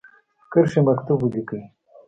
[0.51, 1.61] کرښې مکتوب ولیکی.